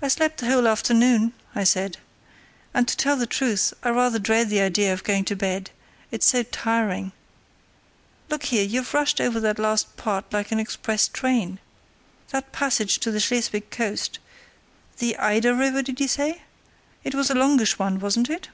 "I 0.00 0.08
slept 0.08 0.38
the 0.38 0.46
whole 0.46 0.66
afternoon," 0.66 1.34
I 1.54 1.62
said; 1.62 1.98
"and, 2.72 2.88
to 2.88 2.96
tell 2.96 3.16
the 3.16 3.26
truth, 3.26 3.74
I 3.82 3.90
rather 3.90 4.18
dread 4.18 4.48
the 4.48 4.62
idea 4.62 4.94
of 4.94 5.04
going 5.04 5.26
to 5.26 5.36
bed, 5.36 5.68
it's 6.10 6.24
so 6.24 6.42
tiring. 6.42 7.12
Look 8.30 8.44
here, 8.44 8.64
you've 8.64 8.94
rushed 8.94 9.20
over 9.20 9.38
that 9.38 9.58
last 9.58 9.98
part 9.98 10.32
like 10.32 10.52
an 10.52 10.58
express 10.58 11.06
train. 11.06 11.58
That 12.30 12.50
passage 12.50 12.98
to 13.00 13.10
the 13.10 13.20
Schleswig 13.20 13.68
coast—the 13.70 15.18
Eider 15.18 15.54
River, 15.54 15.82
did 15.82 16.00
you 16.00 16.08
say?—was 16.08 17.28
a 17.28 17.34
longish 17.34 17.78
one, 17.78 18.00
wasn't 18.00 18.30
it?" 18.30 18.48